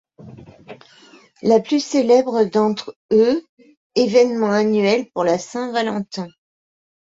La 1.43 1.59
plus 1.59 1.79
célèbre 1.79 2.45
d'entre 2.45 2.97
eux- 3.11 3.45
événement 3.95 4.49
annuel 4.49 5.05
pour 5.11 5.23
la 5.23 5.37
Saint-Valentin. 5.37 6.27